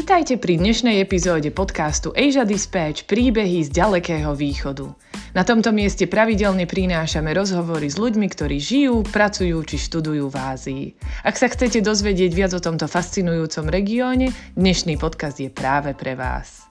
Vítajte 0.00 0.40
pri 0.40 0.56
dnešnej 0.56 0.96
epizóde 1.04 1.52
podcastu 1.52 2.08
Asia 2.16 2.48
Dispatch 2.48 3.04
príbehy 3.04 3.68
z 3.68 3.84
ďalekého 3.84 4.32
východu. 4.32 4.88
Na 5.36 5.44
tomto 5.44 5.76
mieste 5.76 6.08
pravidelne 6.08 6.64
prinášame 6.64 7.28
rozhovory 7.36 7.84
s 7.84 8.00
ľuďmi, 8.00 8.24
ktorí 8.32 8.56
žijú, 8.56 9.04
pracujú 9.04 9.60
či 9.60 9.76
študujú 9.76 10.32
v 10.32 10.36
Ázii. 10.40 10.84
Ak 11.20 11.36
sa 11.36 11.52
chcete 11.52 11.84
dozvedieť 11.84 12.32
viac 12.32 12.56
o 12.56 12.64
tomto 12.64 12.88
fascinujúcom 12.88 13.68
regióne, 13.68 14.32
dnešný 14.56 14.96
podcast 14.96 15.36
je 15.36 15.52
práve 15.52 15.92
pre 15.92 16.16
vás. 16.16 16.64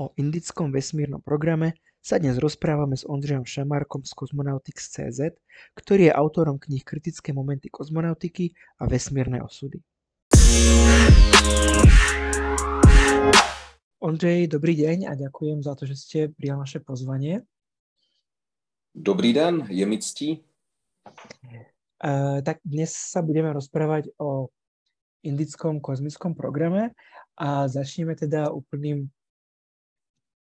O 0.00 0.16
indickom 0.16 0.72
vesmírnom 0.72 1.20
programe 1.20 1.76
sa 2.00 2.16
dnes 2.16 2.40
rozprávame 2.40 2.96
s 2.96 3.04
Ondřejom 3.04 3.44
Šamarkom 3.44 4.08
z 4.08 4.16
Cosmonautics.cz, 4.16 5.20
ktorý 5.76 6.08
je 6.08 6.12
autorom 6.16 6.56
kníh 6.56 6.80
Kritické 6.80 7.36
momenty 7.36 7.68
kozmonautiky 7.68 8.56
a 8.80 8.88
vesmírne 8.88 9.44
osudy. 9.44 9.84
Ondřej, 14.00 14.48
dobrý 14.48 14.74
deň 14.80 14.98
a 15.06 15.12
ďakujem 15.12 15.60
za 15.60 15.76
to, 15.76 15.84
že 15.84 15.96
ste 16.00 16.18
prijal 16.32 16.56
naše 16.56 16.80
pozvanie. 16.80 17.44
Dobrý 18.96 19.36
den, 19.36 19.68
je 19.68 19.84
mi 19.84 20.00
ctí. 20.00 20.40
Uh, 22.00 22.40
tak 22.40 22.64
dnes 22.64 22.96
sa 22.96 23.20
budeme 23.20 23.52
rozprávať 23.52 24.08
o 24.16 24.48
indickom 25.20 25.84
kozmickom 25.84 26.32
programe 26.32 26.96
a 27.36 27.68
začneme 27.68 28.16
teda 28.16 28.48
úplným 28.48 29.04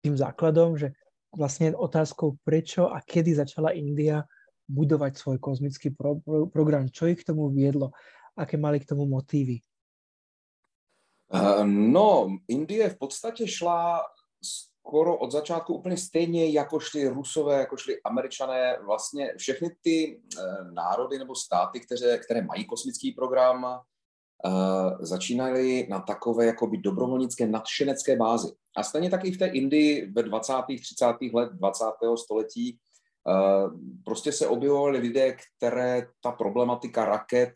tým 0.04 0.14
základom, 0.20 0.76
že 0.76 0.92
vlastne 1.36 1.76
otázkou, 1.76 2.40
prečo 2.40 2.88
a 2.88 3.04
kedy 3.04 3.36
začala 3.36 3.76
India 3.76 4.24
budovať 4.66 5.20
svoj 5.20 5.38
kozmický 5.38 5.94
pro, 5.94 6.18
pro, 6.18 6.50
program. 6.50 6.88
Čo 6.90 7.06
ich 7.06 7.22
k 7.22 7.28
tomu 7.30 7.52
viedlo? 7.52 7.92
Aké 8.34 8.56
mali 8.56 8.80
k 8.80 8.88
tomu 8.88 9.06
motívy? 9.06 9.62
Uh, 11.30 11.66
no, 11.66 12.28
Indie 12.48 12.90
v 12.90 12.98
podstatě 12.98 13.48
šla 13.48 14.02
skoro 14.42 15.18
od 15.18 15.32
začátku 15.32 15.74
úplně 15.74 15.96
stejně, 15.96 16.50
jako 16.50 16.80
šli 16.80 17.08
Rusové, 17.08 17.58
jako 17.58 17.76
šli 17.76 18.02
Američané, 18.02 18.78
vlastně 18.84 19.34
všechny 19.36 19.76
ty 19.80 20.20
uh, 20.38 20.72
národy 20.72 21.18
nebo 21.18 21.34
státy, 21.34 21.80
které, 21.80 22.18
které 22.18 22.42
mají 22.42 22.64
kosmický 22.64 23.12
program, 23.12 23.64
uh, 23.64 24.96
začínali 25.00 25.86
na 25.90 26.00
takové 26.00 26.46
jakoby 26.46 26.78
dobrovolnické 26.78 27.46
nadšenecké 27.46 28.16
bázi. 28.16 28.48
A 28.76 28.82
stejně 28.82 29.10
tak 29.10 29.24
i 29.24 29.32
v 29.32 29.38
té 29.38 29.46
Indii 29.46 30.10
ve 30.12 30.22
20. 30.22 30.52
30. 30.66 31.06
let 31.32 31.52
20. 31.52 31.84
století 32.14 32.78
uh, 33.26 33.80
prostě 34.04 34.32
se 34.32 34.48
objevovali 34.48 34.98
lidé, 34.98 35.36
které 35.56 36.08
ta 36.20 36.32
problematika 36.32 37.04
raket 37.04 37.52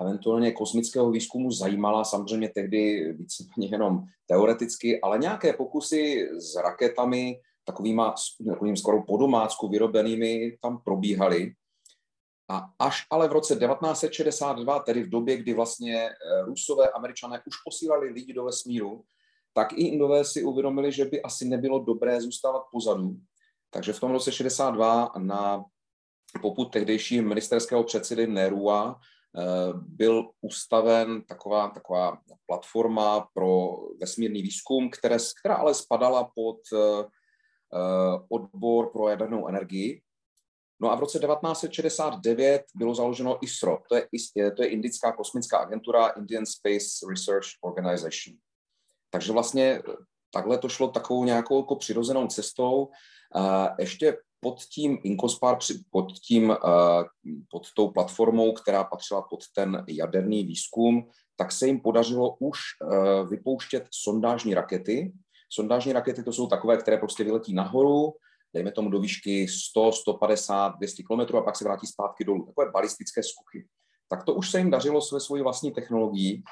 eventuálně 0.00 0.52
kosmického 0.52 1.10
výzkumu 1.10 1.50
zajímala, 1.50 2.04
samozřejmě 2.04 2.48
tehdy 2.48 3.12
více 3.12 3.44
jenom 3.56 4.04
teoreticky, 4.26 5.00
ale 5.00 5.18
nějaké 5.18 5.52
pokusy 5.52 6.28
s 6.38 6.56
raketami, 6.56 7.40
takovýma, 7.64 8.14
takovým 8.50 8.76
skoro 8.76 9.02
po 9.02 9.16
domácku 9.16 9.68
vyrobenými, 9.68 10.58
tam 10.62 10.82
probíhaly. 10.84 11.54
A 12.50 12.70
až 12.78 13.06
ale 13.10 13.28
v 13.28 13.32
roce 13.32 13.56
1962, 13.56 14.78
tedy 14.78 15.02
v 15.02 15.10
době, 15.10 15.36
kdy 15.36 15.54
vlastně 15.54 16.08
eh, 16.08 16.44
Rusové, 16.44 16.88
Američané 16.88 17.42
už 17.46 17.54
posílali 17.64 18.10
lidi 18.10 18.32
do 18.32 18.44
vesmíru, 18.44 19.04
tak 19.54 19.72
i 19.72 19.82
Indové 19.82 20.24
si 20.24 20.44
uvědomili, 20.44 20.92
že 20.92 21.04
by 21.04 21.22
asi 21.22 21.44
nebylo 21.44 21.78
dobré 21.78 22.20
zůstávat 22.20 22.62
pozadu. 22.72 23.16
Takže 23.70 23.92
v 23.92 24.00
tom 24.00 24.12
roce 24.12 24.32
62 24.32 25.12
na 25.18 25.64
poput 26.42 26.64
tehdejšího 26.64 27.24
ministerského 27.24 27.84
předsedy 27.84 28.26
Nerua 28.26 29.00
eh, 29.00 29.42
byl 29.74 30.30
ustaven 30.40 31.22
taková, 31.22 31.68
taková 31.68 32.18
platforma 32.46 33.28
pro 33.34 33.76
vesmírný 34.00 34.42
výzkum, 34.42 34.90
které, 34.90 35.16
která 35.40 35.54
ale 35.54 35.74
spadala 35.74 36.30
pod 36.34 36.58
eh, 36.72 37.04
odbor 38.28 38.92
pro 38.92 39.08
jadernou 39.08 39.48
energii. 39.48 40.02
No 40.82 40.90
a 40.90 40.94
v 40.94 41.00
roce 41.00 41.18
1969 41.18 42.62
bylo 42.74 42.94
založeno 42.94 43.44
ISRO, 43.44 43.78
to 43.88 43.94
je, 43.94 44.50
to 44.52 44.62
je 44.62 44.68
Indická 44.68 45.12
kosmická 45.12 45.58
agentura, 45.58 46.08
Indian 46.08 46.46
Space 46.46 47.06
Research 47.10 47.46
Organization. 47.60 48.36
Takže 49.14 49.32
vlastně 49.32 49.82
takhle 50.32 50.58
to 50.58 50.68
šlo 50.68 50.88
takovou 50.88 51.24
nějakou 51.24 51.58
jako 51.58 51.76
přirozenou 51.76 52.26
cestou. 52.26 52.88
Ještě 53.78 54.16
pod 54.40 54.60
tím 54.60 54.98
Incospar, 55.02 55.58
pod, 55.90 56.12
tím, 56.12 56.56
pod 57.50 57.62
tou 57.76 57.90
platformou, 57.90 58.52
která 58.52 58.84
patřila 58.84 59.22
pod 59.22 59.40
ten 59.54 59.84
jaderný 59.88 60.44
výzkum, 60.44 61.10
tak 61.36 61.52
se 61.52 61.66
jim 61.66 61.80
podařilo 61.80 62.36
už 62.40 62.58
vypouštět 63.30 63.88
sondážní 63.90 64.54
rakety. 64.54 65.12
Sondážní 65.52 65.92
rakety 65.92 66.22
to 66.22 66.32
jsou 66.32 66.46
takové, 66.46 66.76
které 66.76 66.98
prostě 66.98 67.24
vyletí 67.24 67.54
nahoru, 67.54 68.12
dejme 68.54 68.72
tomu 68.72 68.90
do 68.90 69.00
výšky 69.00 69.48
100, 69.48 69.92
150, 69.92 70.68
200 70.68 71.02
km 71.02 71.36
a 71.36 71.42
pak 71.42 71.56
se 71.56 71.64
vrátí 71.64 71.86
zpátky 71.86 72.24
dolů. 72.24 72.46
Takové 72.46 72.70
balistické 72.70 73.22
skuchy. 73.22 73.66
Tak 74.08 74.24
to 74.24 74.34
už 74.34 74.50
se 74.50 74.58
jim 74.58 74.70
dařilo 74.70 75.00
své 75.00 75.20
svoji 75.20 75.42
vlastní 75.42 75.72
technologií, 75.72 76.42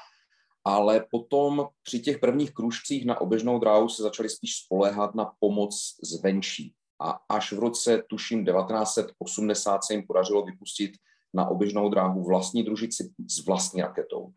ale 0.65 1.05
potom 1.11 1.67
při 1.83 1.99
těch 1.99 2.19
prvních 2.19 2.51
kružcích 2.51 3.05
na 3.05 3.21
oběžnou 3.21 3.59
dráhu 3.59 3.89
se 3.89 4.03
začali 4.03 4.29
spíš 4.29 4.55
spoléhat 4.55 5.15
na 5.15 5.31
pomoc 5.39 5.95
zvenčí. 6.03 6.73
A 7.01 7.19
až 7.29 7.53
v 7.53 7.59
roce, 7.59 8.03
tuším, 8.07 8.45
1980 8.45 9.83
se 9.83 9.93
jim 9.93 10.03
podařilo 10.07 10.45
vypustit 10.45 10.91
na 11.33 11.47
oběžnou 11.47 11.89
dráhu 11.89 12.23
vlastní 12.23 12.63
družici 12.63 13.13
s 13.27 13.45
vlastní 13.45 13.81
raketou. 13.81 14.31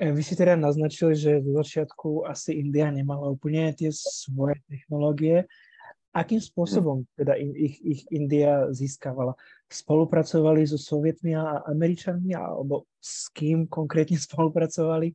E, 0.00 0.12
vy 0.12 0.22
si 0.22 0.36
teda 0.36 0.56
naznačili, 0.56 1.16
že 1.16 1.40
v 1.40 1.52
začátku 1.52 2.26
asi 2.26 2.52
India 2.52 2.90
nemala 2.90 3.28
úplně 3.28 3.74
ty 3.74 3.90
svoje 3.92 4.54
technologie, 4.68 5.44
Akým 6.10 6.42
spôsobom 6.42 7.06
teda 7.14 7.38
ich, 7.38 7.78
ich 7.86 8.00
India 8.10 8.66
získavala? 8.74 9.38
Spolupracovali 9.70 10.66
so 10.66 10.74
Sovietmi 10.74 11.38
a 11.38 11.62
Američanmi, 11.70 12.34
alebo 12.34 12.90
s 12.98 13.30
kým 13.30 13.70
konkrétne 13.70 14.18
spolupracovali? 14.26 15.14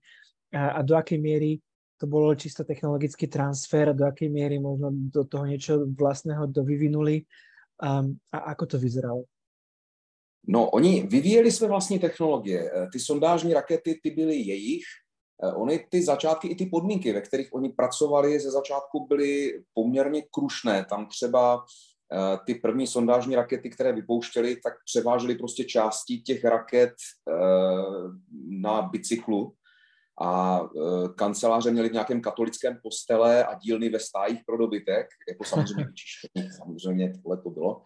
A, 0.55 0.79
a 0.79 0.81
do 0.81 0.95
akej 0.95 1.19
miery 1.19 1.59
to 1.99 2.07
bolo 2.07 2.31
čisto 2.35 2.63
technologický 2.63 3.27
transfer, 3.27 3.91
a 3.91 3.97
do 3.97 4.07
akej 4.07 4.31
miery 4.31 4.59
možno 4.59 4.91
do 4.91 5.27
toho 5.27 5.43
niečo 5.43 5.83
vlastného 5.83 6.47
dovyvinuli? 6.47 7.27
Um, 7.75 8.15
a 8.31 8.55
ako 8.55 8.75
to 8.75 8.77
vyzeralo? 8.79 9.27
No, 10.47 10.69
oni 10.69 11.07
vyvíjeli 11.07 11.51
své 11.51 11.67
vlastní 11.67 11.99
technologie. 11.99 12.71
Ty 12.91 12.99
sondážní 12.99 13.53
rakety, 13.53 13.99
ty 14.03 14.09
byly 14.11 14.35
jejich, 14.35 14.83
ony 15.43 15.87
ty 15.89 16.03
začátky 16.03 16.47
i 16.47 16.55
ty 16.55 16.65
podmínky, 16.65 17.13
ve 17.13 17.21
kterých 17.21 17.53
oni 17.53 17.69
pracovali 17.69 18.39
ze 18.39 18.51
začátku, 18.51 19.07
byly 19.07 19.63
poměrně 19.73 20.23
krušné. 20.31 20.85
Tam 20.89 21.07
třeba 21.07 21.65
eh, 22.13 22.37
ty 22.45 22.55
první 22.55 22.87
sondážní 22.87 23.35
rakety, 23.35 23.69
které 23.69 23.93
vypouštěly, 23.93 24.55
tak 24.63 24.73
převážely 24.85 25.35
prostě 25.35 25.63
části 25.63 26.17
těch 26.17 26.43
raket 26.43 26.93
eh, 27.29 27.33
na 28.49 28.81
bicyklu 28.81 29.53
a 30.21 30.61
kanceláře 31.15 31.71
měli 31.71 31.89
v 31.89 31.93
nějakém 31.93 32.21
katolickém 32.21 32.79
postele 32.83 33.45
a 33.45 33.53
dílny 33.53 33.89
ve 33.89 33.99
stájích 33.99 34.39
pro 34.45 34.57
dobytek, 34.57 35.07
jako 35.29 35.43
samozřejmě 35.43 35.85
vyčištění, 35.87 36.51
samozřejmě 36.57 37.13
tohle 37.23 37.37
to 37.41 37.49
bylo. 37.49 37.81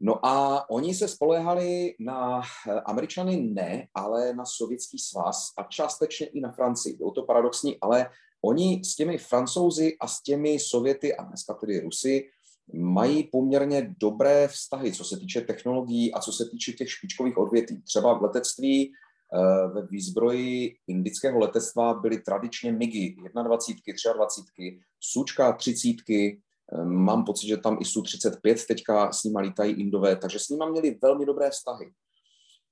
No 0.00 0.26
a 0.26 0.70
oni 0.70 0.94
se 0.94 1.08
spolehali 1.08 1.94
na 2.00 2.40
eh, 2.40 2.80
Američany 2.80 3.36
ne, 3.36 3.88
ale 3.94 4.34
na 4.34 4.44
sovětský 4.44 4.98
svaz 4.98 5.52
a 5.56 5.62
částečně 5.62 6.26
i 6.26 6.40
na 6.40 6.52
Francii. 6.52 6.96
Bylo 6.96 7.10
to 7.10 7.22
paradoxní, 7.22 7.76
ale 7.80 8.10
oni 8.44 8.84
s 8.84 8.96
těmi 8.96 9.18
francouzi 9.18 9.96
a 10.00 10.08
s 10.08 10.22
těmi 10.22 10.58
sověty 10.58 11.16
a 11.16 11.24
dneska 11.24 11.54
tedy 11.54 11.80
Rusy 11.80 12.28
mají 12.74 13.22
poměrně 13.22 13.94
dobré 14.00 14.48
vztahy, 14.48 14.92
co 14.92 15.04
se 15.04 15.16
týče 15.16 15.40
technologií 15.40 16.14
a 16.14 16.20
co 16.20 16.32
se 16.32 16.50
týče 16.50 16.72
těch 16.72 16.90
špičkových 16.90 17.38
odvětví. 17.38 17.82
Třeba 17.82 18.18
v 18.18 18.22
letectví 18.22 18.92
eh, 18.92 19.68
ve 19.68 19.86
výzbroji 19.86 20.76
indického 20.86 21.38
letectva 21.38 21.94
byly 21.94 22.18
tradičně 22.18 22.72
MIGy 22.72 23.16
21, 23.44 24.12
23, 24.12 24.78
Sučka 25.00 25.52
30, 25.52 25.96
Ehm, 26.08 26.47
mám 26.84 27.24
pocit, 27.24 27.46
že 27.48 27.56
tam 27.56 27.78
i 27.80 27.84
Su-35 27.84 28.66
teďka 28.68 29.12
s 29.12 29.24
nima 29.24 29.40
lítají 29.40 29.72
Indové, 29.72 30.16
takže 30.16 30.38
s 30.38 30.48
nima 30.48 30.68
měli 30.68 30.98
velmi 31.02 31.26
dobré 31.26 31.50
vztahy. 31.50 31.92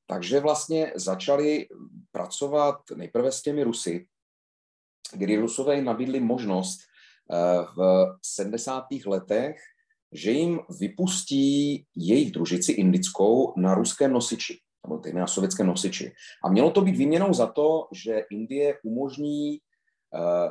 Takže 0.06 0.40
vlastně 0.40 0.92
začali 0.94 1.66
pracovat 2.12 2.76
nejprve 2.94 3.32
s 3.32 3.42
těmi 3.42 3.64
Rusy, 3.64 4.06
kdy 5.12 5.36
Rusové 5.36 5.82
nabídli 5.82 6.20
možnost 6.20 6.78
eh, 7.32 7.66
v 7.76 8.06
70. 8.22 8.84
letech, 9.06 9.56
že 10.12 10.30
jim 10.30 10.60
vypustí 10.80 11.86
jejich 11.96 12.32
družici 12.32 12.72
indickou 12.72 13.54
na 13.56 13.74
ruském 13.74 14.12
nosiči, 14.12 14.58
nebo 14.86 15.18
na 15.18 15.26
sovětském 15.26 15.66
nosiči. 15.66 16.12
A 16.44 16.50
mělo 16.50 16.70
to 16.70 16.80
být 16.80 16.96
výměnou 16.96 17.32
za 17.34 17.46
to, 17.46 17.88
že 17.92 18.24
Indie 18.30 18.78
umožní 18.84 19.58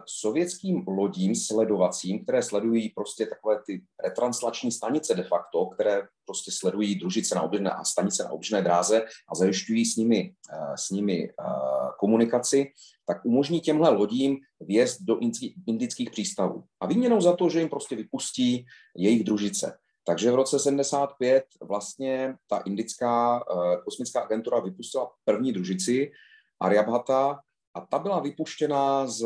sovětským 0.06 0.84
lodím 0.88 1.36
sledovacím, 1.36 2.24
které 2.24 2.44
sledují 2.44 2.90
prostě 2.90 3.26
takové 3.26 3.60
ty 3.66 3.82
retranslační 4.04 4.72
stanice 4.72 5.16
de 5.16 5.24
facto, 5.24 5.66
které 5.66 6.02
prostě 6.26 6.52
sledují 6.52 6.96
družice 6.96 7.36
na 7.36 7.42
oběžné 7.42 7.72
a 7.72 7.84
stanice 7.84 8.24
na 8.24 8.30
oběžné 8.30 8.62
dráze 8.62 9.06
a 9.32 9.36
zajišťují 9.36 9.86
s 9.86 9.96
nimi, 9.96 10.34
uh, 10.54 10.76
s 10.76 10.90
nimi 10.90 11.30
uh, 11.30 11.90
komunikaci, 12.00 12.72
tak 13.06 13.26
umožní 13.26 13.62
těmhle 13.62 13.90
lodím 13.90 14.38
vjezd 14.60 15.02
do 15.02 15.20
indických 15.68 16.10
přístavů. 16.10 16.64
A 16.82 16.88
výměnou 16.88 17.22
za 17.22 17.36
to, 17.36 17.50
že 17.50 17.60
jim 17.60 17.70
prostě 17.70 17.96
vypustí 17.96 18.66
jejich 18.98 19.24
družice. 19.24 19.78
Takže 20.08 20.32
v 20.32 20.36
roce 20.36 20.60
75 20.60 21.46
vlastně 21.62 22.36
ta 22.50 22.58
indická 22.58 23.44
kosmická 23.84 24.22
agentura 24.22 24.60
vypustila 24.60 25.12
první 25.24 25.54
družici 25.54 26.12
Aryabhata 26.60 27.40
a 27.76 27.82
ta 27.82 28.00
byla 28.00 28.20
vypuštěna 28.20 29.08
z 29.08 29.26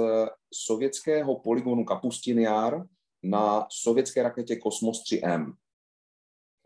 sovětského 0.53 1.39
poligonu 1.39 1.85
Kapustin 1.85 2.39
Jar 2.39 2.87
na 3.23 3.67
sovětské 3.71 4.23
raketě 4.23 4.55
Kosmos 4.55 5.03
3M. 5.11 5.53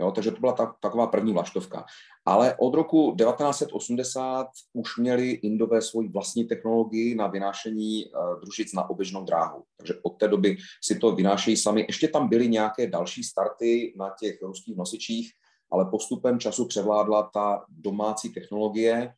Jo, 0.01 0.11
takže 0.11 0.31
to 0.31 0.39
byla 0.39 0.53
ta, 0.53 0.75
taková 0.81 1.07
první 1.07 1.33
vlaštovka. 1.33 1.85
Ale 2.25 2.55
od 2.59 2.73
roku 2.73 3.15
1980 3.17 4.47
už 4.73 4.97
měli 4.97 5.29
Indové 5.29 5.81
svoji 5.81 6.09
vlastní 6.09 6.45
technologii 6.45 7.15
na 7.15 7.27
vynášení 7.27 8.05
uh, 8.05 8.39
družic 8.39 8.73
na 8.73 8.89
oběžnou 8.89 9.23
dráhu. 9.23 9.63
Takže 9.77 9.93
od 10.03 10.09
té 10.09 10.27
doby 10.27 10.57
si 10.83 10.99
to 10.99 11.15
vynášejí 11.15 11.57
sami. 11.57 11.85
Ještě 11.87 12.07
tam 12.07 12.29
byly 12.29 12.47
nějaké 12.47 12.87
další 12.87 13.23
starty 13.23 13.93
na 13.97 14.13
těch 14.19 14.41
ruských 14.41 14.77
nosičích, 14.77 15.31
ale 15.71 15.85
postupem 15.85 16.39
času 16.39 16.67
převládla 16.67 17.29
ta 17.33 17.65
domácí 17.69 18.29
technologie, 18.29 19.13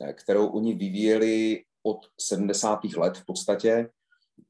eh, 0.00 0.12
kterou 0.12 0.46
oni 0.46 0.74
vyvíjeli 0.74 1.64
od 1.82 1.98
70. 2.18 2.84
let 2.84 3.18
v 3.18 3.26
podstatě 3.26 3.90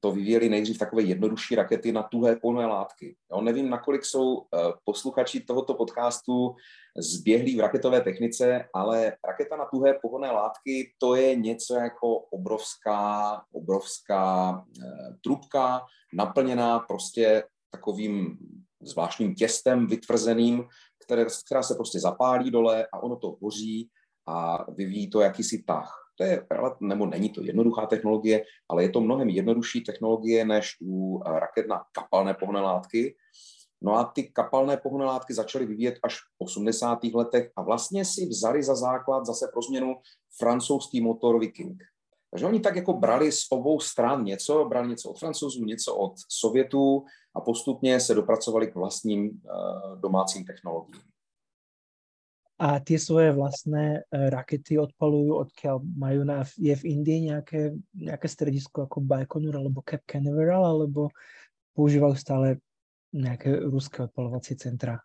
to 0.01 0.13
vyvíjeli 0.13 0.49
nejdřív 0.49 0.79
takové 0.79 1.03
jednodušší 1.03 1.55
rakety 1.55 1.93
na 1.93 2.03
tuhé 2.03 2.37
pohonné 2.37 2.67
látky. 2.67 3.17
Jo, 3.33 3.41
nevím, 3.41 3.71
nakolik 3.71 4.05
jsou 4.05 4.35
uh, 4.35 4.45
posluchači 4.85 5.41
tohoto 5.41 5.75
podcastu 5.75 6.55
zběhlí 6.97 7.57
v 7.57 7.61
raketové 7.61 8.01
technice, 8.01 8.65
ale 8.75 9.17
raketa 9.27 9.57
na 9.57 9.65
tuhé 9.65 9.95
pohonné 10.03 10.31
látky 10.31 10.93
to 10.99 11.15
je 11.15 11.37
něco 11.37 11.75
jako 11.75 12.17
obrovská, 12.17 13.43
obrovská 13.53 14.51
uh, 14.51 15.17
trubka 15.25 15.83
naplněná 16.15 16.79
prostě 16.79 17.45
takovým 17.71 18.39
zvláštním 18.83 19.35
těstem 19.35 19.87
vytvrzeným, 19.87 20.65
které, 21.05 21.27
která 21.47 21.63
se 21.63 21.75
prostě 21.75 22.01
zapálí 22.01 22.51
dole 22.51 22.87
a 22.93 23.03
ono 23.03 23.17
to 23.17 23.37
hoří 23.43 23.89
a 24.27 24.65
vyvíjí 24.71 25.11
to 25.11 25.21
jakýsi 25.21 25.63
tah. 25.63 26.00
To 26.21 26.25
je, 26.25 26.47
nebo 26.81 27.07
není 27.07 27.31
to 27.31 27.43
jednoduchá 27.43 27.87
technologie, 27.87 28.45
ale 28.69 28.83
je 28.83 28.89
to 28.89 29.01
mnohem 29.01 29.29
jednodušší 29.29 29.81
technologie 29.81 30.45
než 30.45 30.77
u 30.81 31.23
eh, 31.25 31.41
raket 31.41 31.69
na 31.69 31.83
kapalné 31.93 32.35
pohonné 32.35 32.61
látky. 32.61 33.17
No 33.83 33.97
a 33.97 34.05
ty 34.05 34.23
kapalné 34.23 34.77
pohonné 34.77 35.05
látky 35.05 35.35
začaly 35.35 35.67
vyvíjet 35.67 35.95
až 36.05 36.17
v 36.17 36.25
80. 36.39 36.99
letech 37.15 37.51
a 37.57 37.63
vlastně 37.63 38.05
si 38.05 38.27
vzali 38.27 38.63
za 38.63 38.75
základ 38.75 39.27
zase 39.27 39.49
pro 39.53 39.63
změnu 39.63 39.97
francouzský 40.39 41.01
motor 41.01 41.41
Viking. 41.41 41.83
Takže 42.31 42.47
oni 42.47 42.61
tak 42.61 42.77
jako 42.77 42.93
brali 42.93 43.33
z 43.33 43.47
obou 43.51 43.81
stran 43.81 44.25
něco, 44.25 44.65
brali 44.65 44.89
něco 44.89 45.11
od 45.11 45.19
francouzů, 45.19 45.65
něco 45.65 45.97
od 45.97 46.13
Sovětů 46.29 47.05
a 47.35 47.41
postupně 47.41 48.01
se 48.01 48.15
dopracovali 48.15 48.67
k 48.67 48.75
vlastním 48.75 49.31
uh, 49.31 50.01
domácím 50.01 50.45
technologiím 50.45 51.01
a 52.61 52.77
tie 52.77 53.01
svoje 53.01 53.33
vlastné 53.33 54.05
e, 54.05 54.29
rakety 54.29 54.77
odpalujú, 54.77 55.49
odkiaľ 55.49 55.81
majú 55.81 56.29
na, 56.29 56.45
je 56.61 56.77
v 56.77 56.85
Indii 56.93 57.33
nejaké, 57.33 57.73
nejaké 57.97 58.29
stredisko 58.29 58.85
ako 58.85 59.01
Baikonur 59.01 59.57
alebo 59.57 59.81
Cap 59.81 60.05
Canaveral, 60.05 60.69
alebo 60.69 61.09
používajú 61.73 62.15
stále 62.21 62.61
nějaké 63.13 63.57
ruské 63.65 64.03
odpalovací 64.03 64.57
centra? 64.57 65.01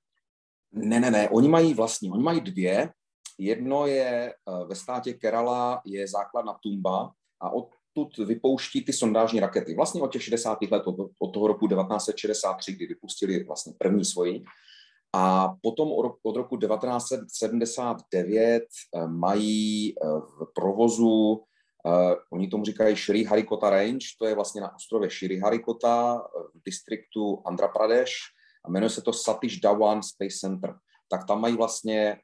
Ne, 0.75 0.99
ne, 0.99 1.11
ne, 1.11 1.29
oni 1.29 1.47
mají 1.47 1.73
vlastní, 1.73 2.11
oni 2.11 2.23
mají 2.23 2.41
dvě. 2.41 2.89
Jedno 3.39 3.87
je 3.87 4.03
e, 4.03 4.33
ve 4.67 4.75
státě 4.75 5.13
Kerala, 5.13 5.81
je 5.85 6.07
základna 6.07 6.59
Tumba 6.59 7.11
a 7.39 7.49
odtud 7.49 8.17
vypouští 8.17 8.85
ty 8.85 8.93
sondážní 8.93 9.39
rakety. 9.39 9.75
Vlastně 9.75 10.01
od 10.01 10.11
těch 10.11 10.23
60. 10.23 10.57
let, 10.71 10.83
od, 10.85 10.95
od 11.19 11.33
toho 11.33 11.47
roku 11.47 11.67
1963, 11.67 12.73
kdy 12.73 12.85
vypustili 12.85 13.43
vlastně 13.43 13.73
první 13.77 14.05
svoji, 14.05 14.43
a 15.15 15.55
potom 15.63 15.91
od 16.23 16.35
roku 16.35 16.57
1979 16.57 18.63
eh, 18.63 18.67
mají 19.07 19.95
eh, 19.95 19.97
v 20.19 20.47
provozu, 20.55 21.43
eh, 21.87 22.15
oni 22.33 22.47
tomu 22.47 22.65
říkají 22.65 22.95
Shri 22.95 23.23
Harikota 23.23 23.69
Range, 23.69 24.05
to 24.19 24.25
je 24.25 24.35
vlastně 24.35 24.61
na 24.61 24.75
ostrově 24.75 25.09
Shri 25.09 25.39
Harikota 25.39 26.21
v 26.53 26.61
distriktu 26.65 27.41
Andhra 27.45 27.67
Pradesh 27.67 28.13
a 28.65 28.69
jmenuje 28.69 28.89
se 28.89 29.01
to 29.01 29.13
Satish 29.13 29.59
Dhawan 29.59 30.03
Space 30.03 30.37
Center. 30.39 30.75
Tak 31.09 31.27
tam 31.27 31.41
mají 31.41 31.55
vlastně 31.55 32.17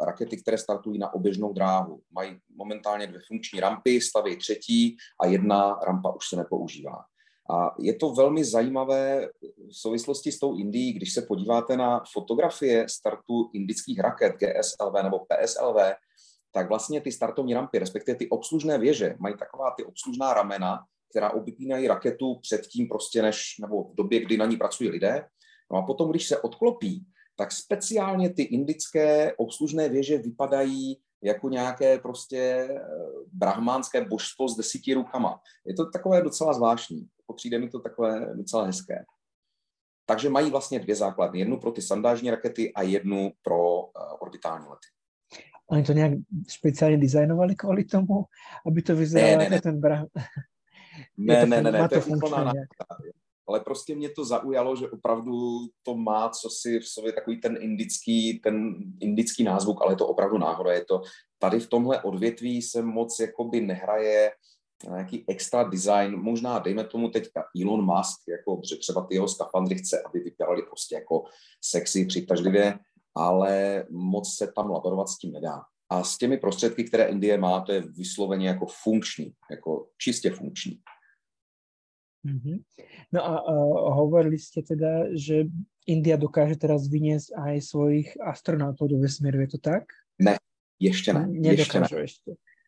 rakety, 0.00 0.36
které 0.36 0.58
startují 0.58 0.98
na 0.98 1.14
oběžnou 1.14 1.52
dráhu. 1.52 2.00
Mají 2.12 2.38
momentálně 2.56 3.06
dvě 3.06 3.20
funkční 3.28 3.60
rampy, 3.60 4.00
staví 4.00 4.36
třetí 4.36 4.96
a 5.22 5.26
jedna 5.26 5.78
rampa 5.86 6.14
už 6.14 6.28
se 6.28 6.36
nepoužívá. 6.36 7.04
A 7.50 7.74
je 7.78 7.94
to 7.94 8.10
velmi 8.10 8.44
zajímavé 8.44 9.28
v 9.68 9.76
souvislosti 9.76 10.32
s 10.32 10.38
tou 10.38 10.56
Indií, 10.56 10.92
když 10.92 11.12
se 11.12 11.22
podíváte 11.22 11.76
na 11.76 12.02
fotografie 12.12 12.88
startu 12.88 13.50
indických 13.52 14.00
raket 14.00 14.32
GSLV 14.32 15.02
nebo 15.02 15.18
PSLV, 15.18 15.76
tak 16.52 16.68
vlastně 16.68 17.00
ty 17.00 17.12
startovní 17.12 17.54
rampy, 17.54 17.78
respektive 17.78 18.18
ty 18.18 18.28
obslužné 18.28 18.78
věže, 18.78 19.16
mají 19.18 19.36
taková 19.36 19.70
ty 19.76 19.84
obslužná 19.84 20.34
ramena, 20.34 20.78
která 21.10 21.30
obpínají 21.30 21.88
raketu 21.88 22.38
předtím 22.42 22.88
prostě 22.88 23.22
než, 23.22 23.58
nebo 23.60 23.84
v 23.84 23.94
době, 23.94 24.20
kdy 24.20 24.36
na 24.36 24.46
ní 24.46 24.56
pracují 24.56 24.90
lidé. 24.90 25.26
No 25.72 25.78
a 25.78 25.82
potom, 25.82 26.10
když 26.10 26.28
se 26.28 26.38
odklopí, 26.38 27.06
tak 27.36 27.52
speciálně 27.52 28.34
ty 28.34 28.42
indické 28.42 29.34
obslužné 29.36 29.88
věže 29.88 30.18
vypadají 30.18 31.00
jako 31.22 31.48
nějaké 31.48 31.98
prostě 31.98 32.38
eh, 32.38 32.80
brahmánské 33.32 34.04
božstvo 34.04 34.48
s 34.48 34.56
desíti 34.56 34.94
rukama. 34.94 35.40
Je 35.66 35.74
to 35.74 35.90
takové 35.90 36.22
docela 36.22 36.52
zvláštní. 36.52 37.08
Přijde 37.32 37.58
mi 37.58 37.68
to 37.68 37.80
takové 37.80 38.34
docela 38.34 38.64
hezké. 38.64 39.04
Takže 40.06 40.30
mají 40.30 40.50
vlastně 40.50 40.78
dvě 40.78 40.96
základny. 40.96 41.38
Jednu 41.38 41.60
pro 41.60 41.72
ty 41.72 41.82
sandážní 41.82 42.30
rakety 42.30 42.74
a 42.74 42.82
jednu 42.82 43.32
pro 43.42 43.80
uh, 43.80 43.90
orbitální 44.20 44.64
lety. 44.64 44.86
Oni 45.66 45.82
to 45.82 45.92
nějak 45.92 46.12
speciálně 46.48 46.98
designovali 46.98 47.54
kvůli 47.56 47.84
tomu, 47.84 48.24
aby 48.66 48.82
to 48.82 48.96
vyzeralo 48.96 49.30
ne, 49.30 49.36
ne, 49.36 49.44
jako 49.44 49.54
ne. 49.54 49.60
ten 49.60 49.80
brah... 49.80 50.04
Ne, 51.16 51.46
ne, 51.46 51.62
ne, 51.62 51.72
ne, 51.72 51.88
to, 51.88 52.00
to 52.00 52.10
je 52.54 52.64
ale 53.46 53.60
prostě 53.60 53.94
mě 53.94 54.08
to 54.08 54.24
zaujalo, 54.24 54.76
že 54.76 54.90
opravdu 54.90 55.58
to 55.82 55.96
má 55.96 56.28
co 56.28 56.50
si 56.50 56.80
v 56.80 56.88
sobě 56.88 57.12
takový 57.12 57.40
ten 57.40 57.58
indický, 57.60 58.38
ten 58.38 58.74
indický 59.00 59.44
názvuk, 59.44 59.82
ale 59.82 59.92
je 59.92 59.96
to 59.96 60.06
opravdu 60.06 60.38
náhoda. 60.38 60.72
Je 60.72 60.84
to, 60.84 61.02
tady 61.38 61.60
v 61.60 61.68
tomhle 61.68 62.02
odvětví 62.02 62.62
se 62.62 62.82
moc 62.82 63.18
jakoby 63.20 63.60
nehraje 63.60 64.32
nějaký 64.90 65.24
extra 65.28 65.64
design, 65.64 66.16
možná 66.16 66.58
dejme 66.58 66.84
tomu 66.84 67.08
teďka 67.08 67.44
Elon 67.62 67.84
Musk, 67.84 68.28
jako 68.28 68.60
že 68.68 68.76
třeba 68.76 69.06
ty 69.06 69.14
jeho 69.14 69.28
skafandry 69.28 69.74
chce, 69.74 70.02
aby 70.02 70.20
vypadaly 70.20 70.62
prostě 70.62 70.94
jako 70.94 71.24
sexy, 71.60 72.06
přitažlivě, 72.06 72.78
ale 73.14 73.84
moc 73.90 74.36
se 74.36 74.52
tam 74.52 74.70
laborovat 74.70 75.08
s 75.08 75.18
tím 75.18 75.32
nedá. 75.32 75.62
A 75.90 76.04
s 76.04 76.18
těmi 76.18 76.38
prostředky, 76.38 76.84
které 76.84 77.04
Indie 77.04 77.38
má, 77.38 77.60
to 77.60 77.72
je 77.72 77.80
vysloveně 77.80 78.48
jako 78.48 78.66
funkční, 78.66 79.32
jako 79.50 79.88
čistě 79.98 80.30
funkční. 80.30 80.78
Mm-hmm. 82.24 82.62
No 83.12 83.20
a 83.24 83.32
uh, 83.44 83.94
hovorili 83.94 84.40
ste 84.40 84.64
teda, 84.64 85.12
že 85.12 85.44
India 85.84 86.16
dokáže 86.16 86.56
teraz 86.56 86.88
vyniesť 86.88 87.36
aj 87.36 87.54
svojich 87.60 88.08
astronautov 88.16 88.88
do 88.88 88.96
vesmíru, 88.96 89.44
je 89.44 89.48
to 89.48 89.58
tak? 89.60 89.84
Ne, 90.18 90.36
ještě 90.80 91.12
ne. 91.12 91.28
Ještě. 91.52 91.80
Ne. 91.80 91.86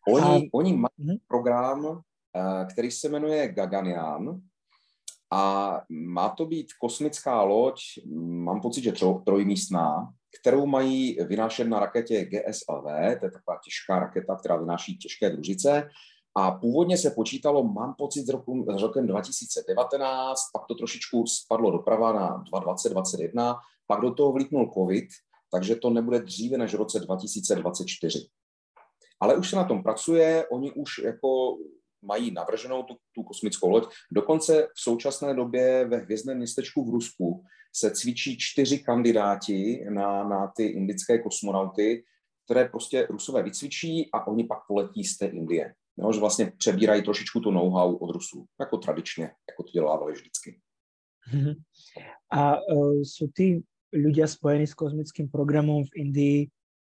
Oni, 0.07 0.47
a... 0.47 0.49
oni 0.53 0.73
mají 0.73 0.91
mm-hmm. 0.99 1.19
program, 1.27 1.85
uh, 1.85 2.01
který 2.71 2.91
se 2.91 3.09
jmenuje 3.09 3.47
Gaganyaan 3.47 4.41
a 5.31 5.73
má 5.89 6.29
to 6.29 6.45
být 6.45 6.67
kosmická 6.81 7.43
loď, 7.43 7.81
mám 8.15 8.61
pocit, 8.61 8.83
že 8.83 8.91
tro, 8.91 9.21
trojmístná, 9.25 10.13
kterou 10.41 10.65
mají 10.65 11.17
vynášet 11.23 11.67
na 11.67 11.79
raketě 11.79 12.25
GSLV, 12.25 12.83
to 13.19 13.25
je 13.25 13.31
taková 13.31 13.59
těžká 13.63 13.99
raketa, 13.99 14.35
která 14.35 14.55
vynáší 14.55 14.97
těžké 14.97 15.29
družice 15.29 15.89
a 16.39 16.51
původně 16.51 16.97
se 16.97 17.11
počítalo, 17.11 17.63
mám 17.63 17.93
pocit, 17.97 18.25
s, 18.25 18.29
roku, 18.29 18.65
s 18.77 18.81
rokem 18.81 19.07
2019, 19.07 20.39
pak 20.53 20.65
to 20.67 20.75
trošičku 20.75 21.25
spadlo 21.27 21.71
doprava 21.71 22.13
na 22.13 22.43
2021, 22.51 23.55
pak 23.87 24.01
do 24.01 24.13
toho 24.13 24.31
vlítnul 24.31 24.71
COVID, 24.73 25.05
takže 25.51 25.75
to 25.75 25.89
nebude 25.89 26.19
dříve 26.19 26.57
než 26.57 26.73
v 26.73 26.77
roce 26.77 26.99
2024. 26.99 28.27
Ale 29.19 29.37
už 29.37 29.49
se 29.49 29.55
na 29.55 29.63
tom 29.63 29.83
pracuje, 29.83 30.47
oni 30.51 30.71
už 30.71 30.97
jako 30.97 31.57
mají 32.01 32.31
navrženou 32.31 32.83
tu, 32.83 32.95
tu 33.15 33.23
kosmickou 33.23 33.69
loď. 33.69 33.93
Dokonce 34.11 34.67
v 34.75 34.79
současné 34.79 35.33
době 35.33 35.85
ve 35.85 35.97
hvězdném 35.97 36.37
městečku 36.37 36.85
v 36.85 36.89
Rusku 36.89 37.43
se 37.75 37.91
cvičí 37.91 38.37
čtyři 38.39 38.79
kandidáti 38.79 39.85
na, 39.89 40.23
na 40.23 40.51
ty 40.55 40.63
indické 40.63 41.19
kosmonauty, 41.19 42.03
které 42.45 42.69
prostě 42.69 43.07
Rusové 43.09 43.43
vycvičí 43.43 44.09
a 44.13 44.27
oni 44.27 44.43
pak 44.43 44.59
poletí 44.67 45.03
z 45.03 45.17
té 45.17 45.25
Indie. 45.25 45.73
Jo, 45.99 46.13
že 46.13 46.19
vlastně 46.19 46.51
přebírají 46.57 47.03
trošičku 47.03 47.39
tu 47.39 47.51
know-how 47.51 47.95
od 47.95 48.11
Rusů, 48.11 48.45
jako 48.59 48.77
tradičně, 48.77 49.23
jako 49.23 49.63
to 49.63 49.71
dělávali 49.71 50.13
vždycky. 50.13 50.59
Mhm. 51.33 51.53
A 52.31 52.59
uh, 52.59 53.03
sú 53.07 53.31
tí 53.31 53.63
ľudia 53.95 54.27
spojení 54.27 54.67
s 54.67 54.75
kozmickým 54.75 55.31
programom 55.31 55.83
v 55.87 55.95
Indii 55.95 56.39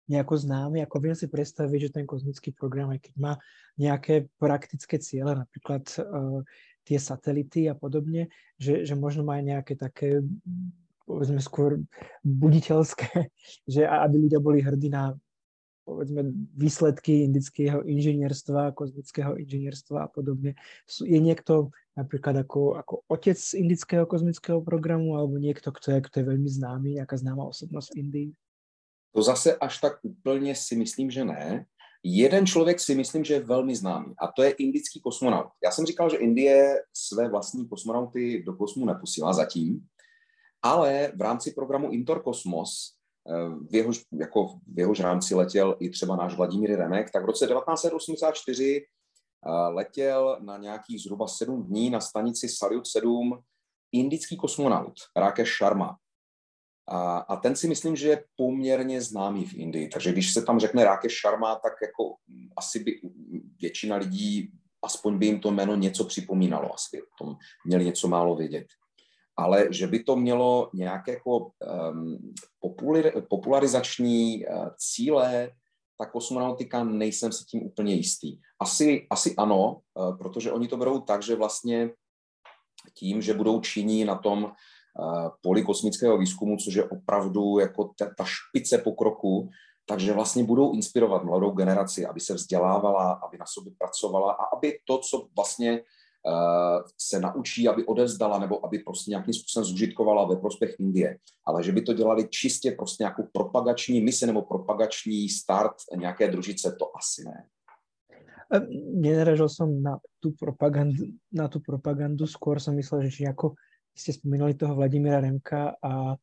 nejako 0.09 0.35
známi? 0.41 0.83
Ako 0.83 0.97
viem 0.99 1.15
si 1.15 1.29
predstaviť, 1.29 1.79
že 1.89 1.95
ten 2.01 2.07
kozmický 2.09 2.51
program, 2.51 2.91
aj 2.91 3.05
keď 3.05 3.15
má 3.21 3.33
nejaké 3.77 4.27
praktické 4.41 4.97
ciele, 4.99 5.37
napríklad 5.37 5.85
uh, 6.01 6.41
tie 6.89 6.97
satelity 6.97 7.69
a 7.69 7.77
podobne, 7.77 8.33
že, 8.57 8.89
že 8.89 8.97
možno 8.97 9.23
má 9.29 9.37
aj 9.37 9.45
nejaké 9.45 9.75
také 9.77 10.25
povedzme 11.09 11.41
skôr 11.41 11.81
buditeľské, 12.21 13.33
že 13.73 13.85
aby 13.89 14.29
ľudia 14.29 14.41
boli 14.41 14.61
hrdí 14.61 14.93
na 14.93 15.17
povedzme 15.89 16.21
výsledky 16.53 17.25
indického 17.25 17.81
inžinierstva, 17.81 18.77
kozmického 18.77 19.41
inžinierstva 19.41 20.05
a 20.05 20.09
podobne. 20.13 20.53
Je 20.85 21.17
niekto 21.17 21.73
napríklad 21.97 22.45
ako, 22.45 22.77
ako 22.77 22.95
otec 23.09 23.41
indického 23.57 24.05
kozmického 24.05 24.61
programu 24.61 25.17
alebo 25.17 25.41
niekto, 25.41 25.73
kto 25.73 25.97
je, 25.97 25.99
kto 26.05 26.15
je 26.21 26.29
veľmi 26.29 26.51
známy, 26.53 26.89
nejaká 27.01 27.17
známá 27.17 27.49
osobnosť 27.49 27.89
v 27.89 27.99
Indii? 28.05 28.29
To 29.15 29.23
zase 29.23 29.57
až 29.57 29.79
tak 29.79 29.99
úplně 30.03 30.55
si 30.55 30.77
myslím, 30.77 31.11
že 31.11 31.25
ne. 31.25 31.67
Jeden 32.03 32.47
člověk 32.47 32.81
si 32.81 32.95
myslím, 32.95 33.25
že 33.25 33.35
je 33.35 33.41
velmi 33.41 33.77
známý 33.77 34.15
a 34.19 34.33
to 34.33 34.43
je 34.43 34.51
indický 34.51 35.01
kosmonaut. 35.01 35.47
Já 35.65 35.71
jsem 35.71 35.87
říkal, 35.87 36.11
že 36.11 36.17
Indie 36.17 36.83
své 36.95 37.29
vlastní 37.29 37.69
kosmonauty 37.69 38.43
do 38.47 38.53
kosmu 38.53 38.87
neposílá 38.87 39.33
zatím, 39.33 39.87
ale 40.63 41.13
v 41.17 41.21
rámci 41.21 41.51
programu 41.51 41.91
Interkosmos, 41.91 42.95
eh, 43.29 43.67
v 43.71 43.75
jehož, 43.75 44.05
jako 44.21 44.47
v 44.67 44.79
jehož 44.79 45.01
rámci 45.01 45.35
letěl 45.35 45.77
i 45.81 45.91
třeba 45.91 46.17
náš 46.17 46.37
Vladimír 46.37 46.79
Remek, 46.79 47.11
tak 47.11 47.23
v 47.23 47.27
roce 47.27 47.47
1984 47.47 48.87
eh, 49.47 49.51
letěl 49.51 50.39
na 50.41 50.57
nějakých 50.57 51.03
zhruba 51.03 51.29
sedm 51.29 51.63
dní 51.63 51.91
na 51.91 52.01
stanici 52.01 52.49
Salyut 52.49 52.87
7 52.87 53.43
indický 53.93 54.37
kosmonaut 54.37 54.95
Rakesh 55.17 55.57
Sharma. 55.57 55.97
A, 56.89 57.19
a 57.19 57.37
ten 57.37 57.57
si 57.57 57.69
myslím, 57.69 57.97
že 57.97 58.09
je 58.09 58.25
poměrně 58.37 59.01
známý 59.01 59.45
v 59.45 59.55
Indii. 59.55 59.89
Takže 59.89 60.13
když 60.13 60.33
se 60.33 60.43
tam 60.43 60.61
řekne 60.61 60.85
Rakesh 60.85 61.15
Sharma, 61.15 61.55
tak 61.55 61.73
jako 61.83 62.15
asi 62.57 62.79
by 62.85 63.01
většina 63.61 63.97
lidí, 63.97 64.51
aspoň 64.83 65.19
by 65.19 65.27
jim 65.27 65.41
to 65.41 65.51
jméno 65.51 65.77
něco 65.77 66.05
připomínalo, 66.05 66.75
asi 66.75 66.97
by 66.97 67.03
o 67.03 67.07
tom 67.19 67.37
měli 67.67 67.85
něco 67.85 68.09
málo 68.09 68.37
vědět. 68.37 68.67
Ale 69.37 69.69
že 69.71 69.87
by 69.87 70.03
to 70.03 70.17
mělo 70.17 70.71
nějaké 70.75 71.13
jako 71.13 71.39
um, 71.39 72.33
popularizační 73.29 74.47
uh, 74.47 74.69
cíle, 74.77 75.51
tak 75.99 76.13
kosmonautika 76.13 76.85
nejsem 76.85 77.33
si 77.33 77.45
tím 77.45 77.63
úplně 77.63 77.95
jistý. 77.95 78.39
Asi, 78.61 79.07
asi 79.11 79.37
ano, 79.37 79.81
uh, 79.95 80.19
protože 80.19 80.53
oni 80.53 80.69
to 80.69 80.77
berou 80.77 81.01
tak, 81.01 81.23
že 81.23 81.37
vlastně 81.37 81.91
tím, 82.95 83.23
že 83.23 83.35
budou 83.35 83.61
činí 83.61 84.05
na 84.05 84.15
tom 84.15 84.53
poli 85.43 85.63
kosmického 85.63 86.19
výzkumu, 86.19 86.57
což 86.57 86.75
je 86.75 86.85
opravdu 86.85 87.59
jako 87.59 87.91
ta, 87.99 88.11
ta 88.19 88.25
špice 88.25 88.79
pokroku, 88.79 89.49
takže 89.87 90.13
vlastně 90.13 90.45
budou 90.45 90.73
inspirovat 90.75 91.25
mladou 91.25 91.51
generaci, 91.51 92.07
aby 92.07 92.21
se 92.21 92.35
vzdělávala, 92.35 93.13
aby 93.13 93.39
na 93.39 93.47
sobě 93.47 93.73
pracovala 93.79 94.33
a 94.33 94.57
aby 94.57 94.79
to, 94.85 94.99
co 94.99 95.29
vlastně 95.37 95.81
se 96.99 97.21
naučí, 97.21 97.69
aby 97.69 97.87
odevzdala 97.87 98.39
nebo 98.39 98.67
aby 98.67 98.79
prostě 98.79 99.11
nějakým 99.11 99.35
způsobem 99.35 99.65
zužitkovala 99.65 100.25
ve 100.25 100.37
prospěch 100.37 100.75
Indie. 100.81 101.19
Ale 101.47 101.63
že 101.63 101.73
by 101.73 101.83
to 101.83 101.93
dělali 101.93 102.29
čistě 102.29 102.73
prostě 102.73 103.03
nějakou 103.03 103.23
propagační 103.33 104.01
misi 104.01 104.27
nebo 104.27 104.43
propagační 104.43 105.29
start 105.29 105.75
nějaké 105.97 106.29
družice, 106.29 106.77
to 106.79 106.97
asi 106.97 107.25
ne. 107.25 107.47
Nenaražil 108.97 109.49
som 109.53 109.69
na 109.69 110.01
tú 110.25 110.33
propagandu, 110.33 111.05
na 111.29 111.53
tú 111.53 111.61
propagandu, 111.61 112.25
skôr 112.25 112.57
som 112.57 112.73
myslel, 112.81 113.05
že 113.05 113.21
či 113.21 113.23
ako 113.29 113.53
ste 113.99 114.15
spomínali 114.15 114.55
toho 114.55 114.75
Vladimíra 114.79 115.21
Remka 115.21 115.75
a, 115.83 116.15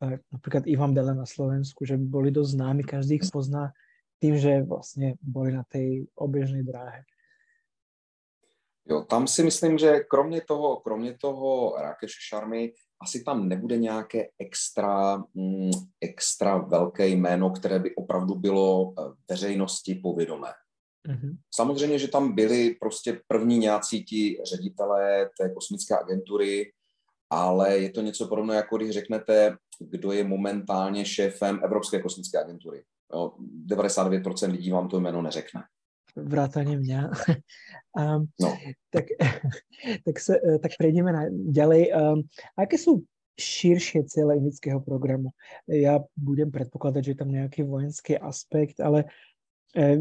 a 0.00 0.04
napríklad 0.32 0.70
Ivan 0.70 0.94
Bele 0.94 1.14
na 1.14 1.26
Slovensku, 1.26 1.82
že 1.82 1.98
boli 1.98 2.30
dosť 2.30 2.50
známi, 2.54 2.82
každý 2.86 3.18
ich 3.18 3.26
pozná 3.34 3.74
tým, 4.22 4.38
že 4.38 4.62
vlastně 4.62 5.14
boli 5.22 5.52
na 5.52 5.64
tej 5.66 6.06
obežnej 6.14 6.62
dráhe. 6.62 7.02
Jo, 8.86 9.02
tam 9.02 9.26
si 9.26 9.42
myslím, 9.42 9.78
že 9.78 10.00
kromě 10.00 10.40
toho, 10.40 10.76
kromě 10.76 11.18
toho 11.18 11.76
Rakeše 11.78 12.18
Šarmy 12.20 12.72
asi 13.02 13.24
tam 13.24 13.48
nebude 13.48 13.76
nějaké 13.76 14.28
extra, 14.38 15.16
mm, 15.34 15.70
extra 16.00 16.58
velké 16.58 17.08
jméno, 17.08 17.50
které 17.50 17.78
by 17.78 17.94
opravdu 17.94 18.34
bylo 18.34 18.94
eh, 18.98 19.02
veřejnosti 19.30 19.94
povědomé. 19.94 20.48
Mm-hmm. 21.08 21.36
Samozřejmě, 21.54 21.98
že 21.98 22.08
tam 22.08 22.34
byli 22.34 22.74
prostě 22.80 23.20
první 23.26 23.58
nějací 23.58 24.04
ti 24.04 24.38
ředitelé 24.44 25.30
té 25.40 25.50
kosmické 25.54 25.98
agentury, 25.98 26.72
ale 27.32 27.78
je 27.78 27.90
to 27.90 28.00
něco 28.00 28.28
podobné, 28.28 28.54
jako 28.54 28.76
když 28.76 28.90
řeknete, 28.90 29.56
kdo 29.80 30.12
je 30.12 30.24
momentálně 30.24 31.04
šéfem 31.04 31.60
Evropské 31.64 32.02
kosmické 32.02 32.38
agentury. 32.38 32.82
Jo, 33.12 33.32
99% 33.66 34.50
lidí 34.50 34.70
vám 34.70 34.88
to 34.88 35.00
jméno 35.00 35.22
neřekne. 35.22 35.62
Vrátane 36.16 36.76
mě. 36.76 37.02
um, 37.96 38.26
no. 38.40 38.56
tak, 38.90 39.04
tak, 40.04 40.20
se, 40.20 40.40
tak 40.62 40.72
prejdeme 40.78 41.12
na, 41.12 41.22
ďalej. 41.30 41.92
Um, 41.92 42.22
aké 42.58 42.78
jsou 42.78 43.00
širšie 43.40 44.04
cíle 44.04 44.36
indického 44.36 44.80
programu? 44.80 45.28
Já 45.68 46.00
budem 46.16 46.50
předpokládat, 46.50 47.04
že 47.04 47.10
je 47.10 47.14
tam 47.14 47.30
nějaký 47.30 47.62
vojenský 47.62 48.18
aspekt, 48.18 48.80
ale 48.80 49.04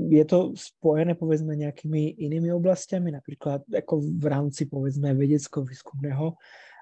je 0.09 0.25
to 0.27 0.51
spojené 0.55 1.15
povedzme 1.15 1.55
nejakými 1.55 2.19
inými 2.27 2.51
oblastiami, 2.51 3.07
napríklad 3.07 3.63
ako 3.71 4.03
v 4.03 4.25
rámci 4.27 4.67
povedzme 4.67 5.15
vedecko-výskumného 5.15 6.35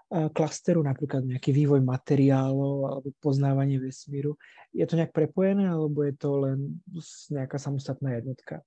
klasteru, 0.10 0.82
napríklad 0.82 1.22
nejaký 1.22 1.54
vývoj 1.54 1.86
materiálov 1.86 2.78
alebo 2.90 3.08
poznávanie 3.22 3.78
vesmíru. 3.78 4.34
Je 4.74 4.82
to 4.90 4.98
nejak 4.98 5.14
prepojené, 5.14 5.70
alebo 5.70 6.02
je 6.02 6.14
to 6.18 6.30
len 6.42 6.82
nejaká 7.30 7.62
samostatná 7.62 8.18
jednotka? 8.18 8.66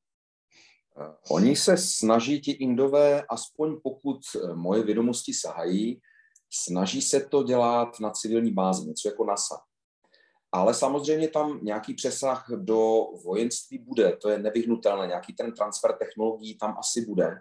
Oni 1.30 1.56
se 1.56 1.76
snaží, 1.76 2.40
ti 2.40 2.50
Indové, 2.50 3.22
aspoň 3.28 3.80
pokud 3.82 4.18
e, 4.36 4.54
moje 4.54 4.82
vědomosti 4.82 5.34
sahají, 5.34 6.00
snaží 6.50 7.02
se 7.02 7.20
to 7.20 7.42
dělat 7.42 8.00
na 8.00 8.10
civilní 8.10 8.52
bázi, 8.52 8.88
něco 8.88 9.08
jako 9.08 9.24
NASA. 9.24 9.56
Ale 10.52 10.74
samozřejmě 10.74 11.28
tam 11.28 11.58
nějaký 11.62 11.94
přesah 11.94 12.46
do 12.56 13.02
vojenství 13.24 13.78
bude, 13.78 14.16
to 14.16 14.28
je 14.28 14.38
nevyhnutelné, 14.38 15.06
nějaký 15.06 15.32
ten 15.32 15.52
transfer 15.52 15.96
technologií 15.98 16.58
tam 16.58 16.76
asi 16.78 17.06
bude 17.06 17.40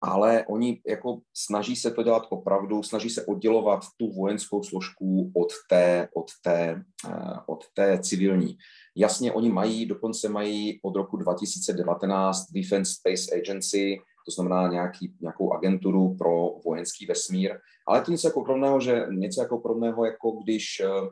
ale 0.00 0.44
oni 0.46 0.80
jako 0.86 1.20
snaží 1.34 1.76
se 1.76 1.90
to 1.90 2.02
dělat 2.02 2.22
opravdu, 2.30 2.82
snaží 2.82 3.10
se 3.10 3.26
oddělovat 3.26 3.80
tu 3.96 4.12
vojenskou 4.12 4.62
složku 4.62 5.32
od 5.34 5.48
té, 5.70 6.08
od 6.14 6.26
té, 6.42 6.84
uh, 7.06 7.38
od 7.46 7.64
té 7.74 7.98
civilní. 8.02 8.58
Jasně, 8.96 9.32
oni 9.32 9.50
mají, 9.50 9.86
dokonce 9.86 10.28
mají 10.28 10.80
od 10.82 10.96
roku 10.96 11.16
2019 11.16 12.52
Defense 12.52 12.92
Space 12.94 13.36
Agency, 13.36 13.98
to 14.26 14.32
znamená 14.32 14.68
nějaký, 14.68 15.14
nějakou 15.20 15.52
agenturu 15.52 16.16
pro 16.16 16.50
vojenský 16.64 17.06
vesmír, 17.06 17.58
ale 17.88 18.02
to 18.02 18.10
něco 18.10 18.28
jako 18.28 18.44
podobného, 18.44 18.80
že 18.80 19.06
něco 19.10 19.40
jako 19.42 19.58
podobného, 19.58 20.04
jako 20.04 20.30
když 20.30 20.82
uh, 20.84 21.08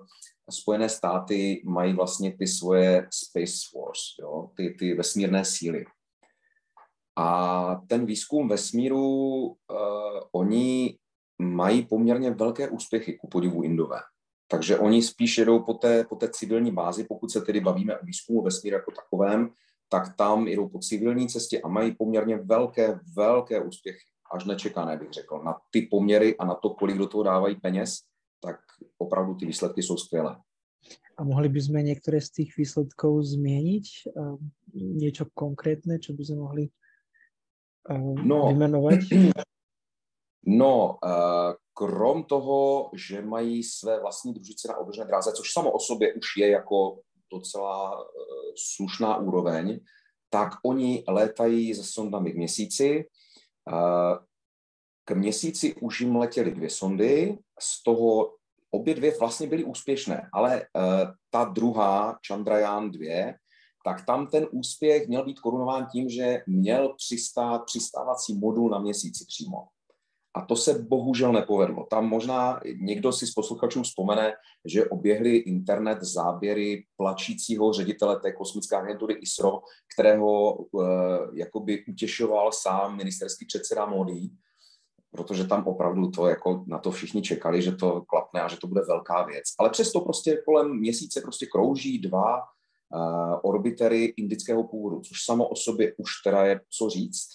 Spojené 0.50 0.88
státy 0.88 1.62
mají 1.64 1.92
vlastně 1.92 2.36
ty 2.38 2.46
svoje 2.46 3.08
Space 3.12 3.56
Force, 3.70 4.02
jo, 4.20 4.50
ty, 4.56 4.76
ty 4.78 4.94
vesmírné 4.94 5.44
síly. 5.44 5.84
A 7.16 7.28
ten 7.88 8.06
výzkum 8.06 8.48
vesmíru, 8.48 9.46
uh, 9.46 9.56
oni 10.32 10.98
mají 11.38 11.82
poměrně 11.82 12.30
velké 12.30 12.68
úspěchy, 12.68 13.18
ku 13.18 13.28
podivu 13.28 13.62
Indové. 13.62 14.00
Takže 14.48 14.78
oni 14.78 15.02
spíš 15.02 15.38
jedou 15.38 15.60
po 15.60 15.74
té, 15.74 16.04
po 16.04 16.16
té 16.16 16.28
civilní 16.28 16.70
bázi, 16.70 17.04
pokud 17.04 17.30
se 17.30 17.40
tedy 17.40 17.60
bavíme 17.60 17.98
o 17.98 18.04
výzkumu 18.04 18.42
vesmíru 18.42 18.76
jako 18.76 18.90
takovém, 18.90 19.50
tak 19.88 20.16
tam 20.16 20.48
jdou 20.48 20.68
po 20.68 20.78
civilní 20.78 21.28
cestě 21.28 21.60
a 21.60 21.68
mají 21.68 21.94
poměrně 21.94 22.36
velké, 22.36 23.00
velké 23.16 23.60
úspěchy, 23.60 24.06
až 24.32 24.44
nečekané 24.44 24.96
bych 24.96 25.12
řekl, 25.12 25.42
na 25.44 25.56
ty 25.70 25.82
poměry 25.82 26.36
a 26.36 26.44
na 26.44 26.54
to, 26.54 26.70
kolik 26.70 26.98
do 26.98 27.06
toho 27.06 27.22
dávají 27.22 27.56
peněz, 27.56 27.98
tak 28.40 28.56
opravdu 28.98 29.34
ty 29.34 29.46
výsledky 29.46 29.82
jsou 29.82 29.96
skvělé. 29.96 30.36
A 31.16 31.24
mohli 31.24 31.48
by 31.48 31.56
sme 31.64 31.80
niektoré 31.80 32.20
z 32.20 32.28
tých 32.28 32.60
výsledkov 32.60 33.24
zmieniť? 33.24 34.12
Niečo 34.76 35.24
konkrétne, 35.32 35.96
čo 35.96 36.12
by 36.12 36.22
sme 36.28 36.44
mohli 36.44 36.64
no, 38.24 38.46
vyjmenovat? 38.46 38.94
No, 40.48 40.98
krom 41.74 42.24
toho, 42.24 42.90
že 42.94 43.22
mají 43.22 43.62
své 43.62 44.00
vlastní 44.00 44.34
družice 44.34 44.68
na 44.68 44.76
oběžné 44.76 45.04
dráze, 45.04 45.32
což 45.32 45.52
samo 45.52 45.70
o 45.70 45.78
sobě 45.78 46.14
už 46.14 46.26
je 46.36 46.50
jako 46.50 46.98
docela 47.32 48.00
eh, 48.00 48.52
slušná 48.56 49.16
úroveň, 49.16 49.80
tak 50.30 50.52
oni 50.64 51.04
létají 51.08 51.74
se 51.74 51.84
sondami 51.84 52.32
k 52.32 52.36
měsíci. 52.36 53.08
K 55.04 55.14
měsíci 55.14 55.74
už 55.74 56.00
jim 56.00 56.16
letěly 56.16 56.50
dvě 56.50 56.70
sondy, 56.70 57.38
z 57.60 57.82
toho 57.82 58.34
obě 58.70 58.94
dvě 58.94 59.18
vlastně 59.18 59.46
byly 59.46 59.64
úspěšné, 59.64 60.28
ale 60.32 60.66
ta 61.30 61.44
druhá, 61.44 62.18
Chandrayaan 62.26 62.90
2, 62.90 63.34
tak 63.86 64.06
tam 64.06 64.26
ten 64.26 64.46
úspěch 64.50 65.08
měl 65.08 65.24
být 65.24 65.40
korunován 65.40 65.86
tím, 65.92 66.08
že 66.08 66.42
měl 66.46 66.94
přistát 66.96 67.58
přistávací 67.58 68.38
modul 68.38 68.70
na 68.70 68.78
měsíci 68.78 69.24
přímo. 69.28 69.58
A 70.34 70.44
to 70.44 70.56
se 70.56 70.78
bohužel 70.78 71.32
nepovedlo. 71.32 71.86
Tam 71.90 72.08
možná 72.08 72.60
někdo 72.80 73.12
si 73.12 73.26
z 73.26 73.34
posluchačů 73.34 73.82
vzpomene, 73.82 74.32
že 74.64 74.84
oběhly 74.84 75.36
internet 75.36 76.02
záběry 76.02 76.84
plačícího 76.96 77.72
ředitele 77.72 78.20
té 78.20 78.32
kosmické 78.32 78.76
agentury 78.76 79.14
ISRO, 79.14 79.60
kterého 79.94 80.54
uh, 80.54 80.84
jakoby 81.32 81.84
utěšoval 81.88 82.52
sám 82.52 82.96
ministerský 82.96 83.46
předseda 83.46 83.86
Modi, 83.86 84.30
protože 85.10 85.46
tam 85.46 85.66
opravdu 85.66 86.10
to 86.10 86.26
jako 86.26 86.64
na 86.66 86.78
to 86.78 86.90
všichni 86.90 87.22
čekali, 87.22 87.62
že 87.62 87.72
to 87.72 88.00
klapne 88.00 88.40
a 88.40 88.48
že 88.48 88.56
to 88.56 88.66
bude 88.66 88.80
velká 88.88 89.24
věc. 89.24 89.44
Ale 89.58 89.70
přesto 89.70 90.00
prostě 90.00 90.42
kolem 90.44 90.78
měsíce 90.78 91.20
prostě 91.20 91.46
krouží 91.46 91.98
dva 91.98 92.55
orbitery 93.42 94.04
indického 94.04 94.64
původu, 94.64 95.00
což 95.00 95.24
samo 95.24 95.48
o 95.48 95.56
sobě 95.56 95.94
už 95.98 96.10
teda 96.24 96.46
je 96.46 96.60
co 96.70 96.88
říct. 96.90 97.28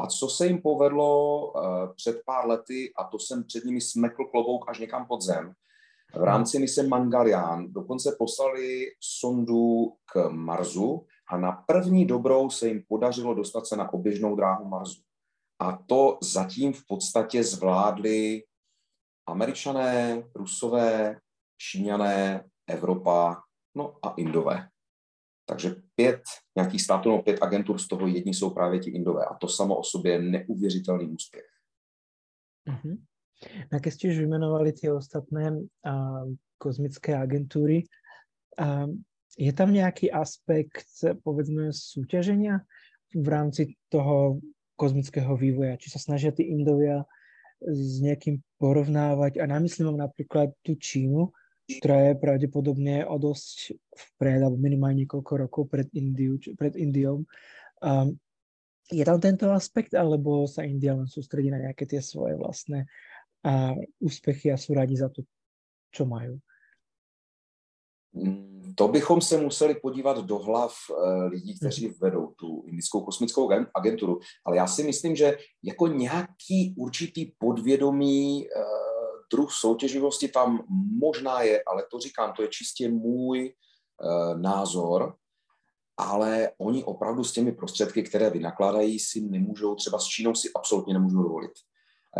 A 0.00 0.06
co 0.06 0.28
se 0.28 0.46
jim 0.46 0.62
povedlo 0.62 1.38
uh, 1.46 1.62
před 1.96 2.20
pár 2.26 2.46
lety, 2.46 2.92
a 2.98 3.04
to 3.04 3.18
jsem 3.18 3.44
před 3.44 3.64
nimi 3.64 3.80
smekl 3.80 4.24
klobouk 4.24 4.70
až 4.70 4.78
někam 4.78 5.06
pod 5.06 5.22
zem, 5.22 5.54
v 6.14 6.24
rámci 6.24 6.58
mise 6.58 6.82
Mangalian 6.82 7.72
dokonce 7.72 8.16
poslali 8.18 8.86
sondu 9.00 9.92
k 10.12 10.28
Marsu 10.28 11.06
a 11.28 11.36
na 11.36 11.52
první 11.52 12.06
dobrou 12.06 12.50
se 12.50 12.68
jim 12.68 12.82
podařilo 12.88 13.34
dostat 13.34 13.66
se 13.66 13.76
na 13.76 13.92
oběžnou 13.92 14.36
dráhu 14.36 14.68
Marsu. 14.68 15.02
A 15.58 15.78
to 15.86 16.18
zatím 16.22 16.72
v 16.72 16.86
podstatě 16.86 17.44
zvládli 17.44 18.42
američané, 19.26 20.22
rusové, 20.34 21.20
číňané, 21.58 22.44
Evropa, 22.66 23.42
no 23.74 23.96
a 24.02 24.14
Indové. 24.16 24.68
Takže 25.46 25.74
pět 25.94 26.22
nějakých 26.56 26.82
států, 26.82 27.10
no 27.10 27.22
pět 27.22 27.42
agentur, 27.42 27.78
z 27.78 27.88
toho 27.88 28.06
jedni 28.06 28.34
jsou 28.34 28.50
právě 28.50 28.80
ti 28.80 28.90
Indové. 28.90 29.24
A 29.24 29.34
to 29.34 29.48
samo 29.48 29.78
o 29.78 29.84
sobě 29.84 30.12
je 30.12 30.22
neuvěřitelný 30.22 31.06
úspěch. 31.06 31.46
Uh-huh. 32.66 32.98
A 33.70 33.78
keď 33.78 33.92
ste 33.94 34.10
už 34.10 34.26
vymenovali 34.26 34.74
tie 34.74 34.90
ostatné 34.90 35.54
a, 35.86 36.26
kozmické 36.58 37.14
agentúry, 37.14 37.86
a, 38.58 38.90
je 39.36 39.52
tam 39.52 39.70
nejaký 39.70 40.10
aspekt, 40.10 40.88
povedzme, 41.22 41.70
súťaženia 41.70 42.64
v 43.14 43.26
rámci 43.28 43.76
toho 43.92 44.40
kozmického 44.74 45.36
vývoja? 45.36 45.78
Či 45.78 45.94
sa 45.94 46.00
snažia 46.00 46.34
tí 46.34 46.48
Indovia 46.48 47.06
s 47.62 48.02
niekým 48.02 48.42
porovnávať? 48.58 49.38
A 49.38 49.46
namyslím 49.46 49.94
mám 49.94 50.10
napríklad 50.10 50.56
tú 50.64 50.74
Čínu, 50.74 51.30
ktorá 51.66 52.14
je 52.14 52.22
pravdepodobne 52.22 53.02
o 53.06 53.18
dosť 53.18 53.74
vpred, 53.90 54.38
alebo 54.38 54.56
minimálne 54.56 55.02
niekoľko 55.02 55.32
rokov 55.46 55.62
pred, 55.66 55.90
Indiu, 55.98 56.38
pred 56.54 56.78
Indiou. 56.78 57.26
Um, 57.82 58.14
je 58.86 59.02
tam 59.02 59.18
tento 59.18 59.50
aspekt, 59.50 59.98
alebo 59.98 60.46
sa 60.46 60.62
India 60.62 60.94
len 60.94 61.10
sústredí 61.10 61.50
na 61.50 61.58
nejaké 61.58 61.90
tie 61.90 61.98
svoje 61.98 62.38
vlastné 62.38 62.86
a 63.42 63.74
úspechy 63.98 64.50
a 64.50 64.58
sú 64.58 64.74
radi 64.74 64.94
za 64.94 65.10
to, 65.10 65.26
čo 65.90 66.06
majú? 66.06 66.38
Mm, 68.14 68.72
to 68.74 68.88
bychom 68.88 69.20
se 69.20 69.40
museli 69.40 69.74
podívat 69.74 70.18
do 70.18 70.38
hlav 70.38 70.72
eh, 70.90 71.26
lidí, 71.26 71.54
kteří 71.54 71.86
mhm. 71.86 71.94
vedou 72.00 72.26
tu 72.26 72.62
indickou 72.66 73.00
kosmickou 73.00 73.50
agenturu. 73.74 74.20
Ale 74.44 74.56
já 74.56 74.66
si 74.66 74.82
myslím, 74.82 75.16
že 75.16 75.38
jako 75.62 75.86
nějaký 75.86 76.74
určitý 76.78 77.32
podvědomý 77.38 78.46
uh, 78.46 78.85
druh 79.32 79.52
soutěživosti 79.52 80.28
tam 80.28 80.64
možná 81.00 81.42
je, 81.42 81.62
ale 81.66 81.84
to 81.90 81.98
říkám, 81.98 82.32
to 82.32 82.42
je 82.42 82.48
čistě 82.48 82.88
můj 82.88 83.54
uh, 84.02 84.40
názor, 84.40 85.14
ale 85.96 86.50
oni 86.58 86.84
opravdu 86.84 87.24
s 87.24 87.32
těmi 87.32 87.52
prostředky, 87.52 88.02
které 88.02 88.30
vynakládají, 88.30 88.98
si 88.98 89.20
nemůžou, 89.20 89.74
třeba 89.74 89.98
s 89.98 90.04
Čínou 90.04 90.34
si 90.34 90.50
absolutně 90.54 90.94
nemůžou 90.94 91.22
dovolit. 91.22 91.52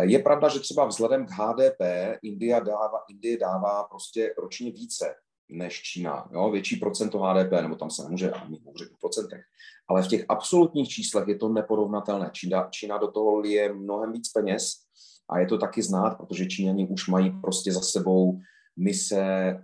Je 0.01 0.19
pravda, 0.19 0.49
že 0.49 0.59
třeba 0.59 0.85
vzhledem 0.85 1.25
k 1.25 1.31
HDP 1.31 1.81
India 2.23 2.59
dává, 2.59 3.03
Indie 3.09 3.37
dává 3.37 3.83
prostě 3.83 4.33
ročně 4.37 4.71
více 4.71 5.15
než 5.49 5.81
Čína. 5.81 6.29
Jo? 6.33 6.51
Větší 6.51 6.75
procento 6.75 7.19
HDP, 7.19 7.51
nebo 7.51 7.75
tam 7.75 7.89
se 7.89 8.03
nemůže 8.03 8.31
ani 8.31 8.59
hovořit 8.65 8.89
procentech. 8.99 9.43
Ale 9.89 10.03
v 10.03 10.07
těch 10.07 10.25
absolutních 10.29 10.89
číslech 10.89 11.27
je 11.27 11.35
to 11.35 11.49
neporovnatelné. 11.49 12.29
Čína, 12.33 12.69
Čína 12.71 12.97
do 12.97 13.11
toho 13.11 13.43
je 13.45 13.73
mnohem 13.73 14.11
víc 14.11 14.29
peněz 14.29 14.86
a 15.29 15.39
je 15.39 15.45
to 15.45 15.57
taky 15.57 15.81
znát, 15.81 16.17
protože 16.17 16.45
Číňani 16.45 16.87
už 16.87 17.07
mají 17.07 17.31
prostě 17.41 17.71
za 17.71 17.81
sebou 17.81 18.39
mise 18.77 19.23
eh, 19.23 19.59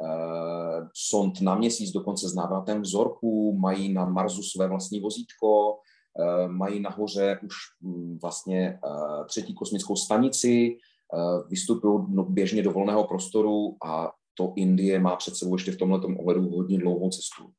sond 0.93 1.41
na 1.41 1.55
měsíc, 1.55 1.91
dokonce 1.91 2.29
s 2.29 2.35
návratem 2.35 2.81
vzorků, 2.81 3.57
mají 3.57 3.93
na 3.93 4.05
Marsu 4.05 4.43
své 4.43 4.67
vlastní 4.67 4.99
vozítko, 4.99 5.77
eh, 6.19 6.47
mají 6.47 6.79
nahoře 6.79 7.39
už 7.43 7.53
hm, 7.81 8.17
vlastně 8.21 8.79
eh, 8.85 9.25
třetí 9.27 9.53
kosmickou 9.53 9.95
stanici, 9.95 10.77
eh, 10.77 11.47
vystupují 11.49 12.05
no, 12.09 12.23
běžně 12.23 12.63
do 12.63 12.71
volného 12.71 13.03
prostoru 13.03 13.77
a 13.85 14.11
to 14.37 14.53
Indie 14.55 14.99
má 14.99 15.15
před 15.15 15.35
sebou 15.35 15.55
ještě 15.55 15.71
v 15.71 15.77
tomhle 15.77 15.99
ohledu 16.19 16.49
hodně 16.49 16.77
dlouhou 16.77 17.09
cestu. 17.09 17.49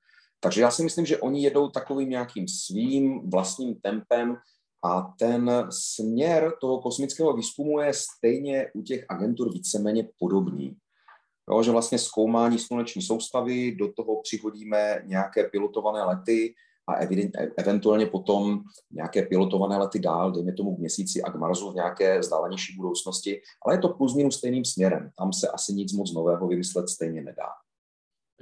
Takže 0.41 0.61
já 0.61 0.71
si 0.71 0.83
myslím, 0.83 1.07
že 1.07 1.19
oni 1.19 1.43
jedou 1.43 1.69
takovým 1.69 2.11
nějakým 2.11 2.49
svým 2.49 3.31
vlastním 3.31 3.75
tempem 3.75 4.37
a 4.85 5.15
ten 5.19 5.51
směr 5.71 6.53
toho 6.61 6.81
kosmického 6.81 7.37
výzkumu 7.37 7.81
je 7.81 7.93
stejně 7.95 8.71
u 8.75 8.83
těch 8.83 9.05
agentur 9.09 9.53
víceméně 9.53 10.09
podobný. 10.19 10.77
Jo, 11.51 11.63
že 11.63 11.71
vlastně 11.71 11.99
zkoumání 11.99 12.59
sluneční 12.59 13.03
soustavy, 13.03 13.77
do 13.77 13.93
toho 13.93 14.21
přihodíme 14.23 15.03
nějaké 15.05 15.45
pilotované 15.45 16.03
lety, 16.03 16.55
a 16.89 16.95
evident, 16.95 17.35
eventuálně 17.57 18.07
potom 18.07 18.63
nějaké 18.91 19.23
pilotované 19.23 19.77
lety 19.77 19.99
dál, 19.99 20.33
dejme 20.33 20.53
tomu 20.53 20.77
k 20.77 20.79
měsíci 20.79 21.23
a 21.23 21.31
k 21.31 21.35
Marsu 21.35 21.73
v 21.73 21.75
nějaké 21.75 22.19
vzdálenější 22.19 22.77
budoucnosti, 22.77 23.41
ale 23.67 23.75
je 23.75 23.79
to 23.79 23.89
plus 23.89 24.15
minus 24.15 24.37
stejným 24.37 24.65
směrem. 24.65 25.11
Tam 25.19 25.33
se 25.33 25.49
asi 25.49 25.73
nic 25.73 25.93
moc 25.93 26.13
nového 26.13 26.49
vymyslet 26.49 26.89
stejně 26.89 27.23
nedá. 27.23 27.49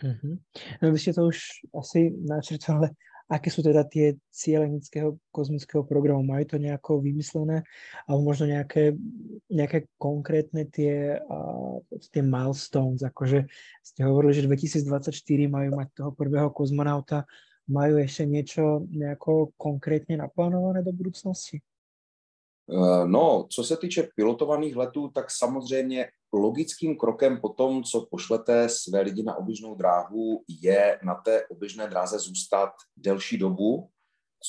Mm-hmm. 0.03 0.39
No, 0.83 0.93
vy 0.93 0.99
ste 0.99 1.13
to 1.13 1.29
už 1.31 1.39
asi 1.79 2.11
načrtali, 2.27 2.79
ale 2.79 2.91
aké 3.29 3.49
sú 3.51 3.61
teda 3.63 3.85
tie 3.87 4.19
ciele 4.31 4.67
indického 4.67 5.19
kozmického 5.35 5.83
programu? 5.87 6.23
Majú 6.27 6.45
to 6.55 6.57
nejako 6.59 7.03
vymyslené? 7.03 7.63
Alebo 8.07 8.27
možno 8.27 8.51
nejaké, 8.51 8.95
nejaké 9.51 9.87
konkrétne 10.01 10.67
tie, 10.71 11.19
uh, 11.19 11.79
tie 12.11 12.23
milestones? 12.23 13.03
Akože 13.03 13.47
ste 13.83 14.01
hovorili, 14.03 14.39
že 14.39 14.47
2024 14.47 15.13
majú 15.47 15.69
mať 15.79 15.89
toho 15.95 16.11
prvého 16.15 16.51
kozmonauta 16.51 17.27
majú 17.69 17.97
ešte 18.03 18.27
niečo 18.27 18.83
nejako 18.91 19.55
konkrétně 19.57 20.17
naplánované 20.17 20.83
do 20.83 20.93
budoucnosti? 20.93 21.63
Eh, 22.71 23.07
no, 23.07 23.47
co 23.51 23.65
se 23.65 23.77
týče 23.77 24.09
pilotovaných 24.17 24.77
letů, 24.77 25.09
tak 25.09 25.31
samozřejmě 25.31 26.09
logickým 26.33 26.97
krokem 26.97 27.41
po 27.41 27.49
tom, 27.49 27.83
co 27.83 28.07
pošlete 28.11 28.69
své 28.69 29.01
lidi 29.01 29.23
na 29.23 29.37
oběžnou 29.37 29.75
dráhu, 29.75 30.45
je 30.63 30.99
na 31.03 31.15
té 31.15 31.47
oběžné 31.47 31.89
dráze 31.89 32.19
zůstat 32.19 32.71
delší 32.97 33.39
dobu, 33.39 33.89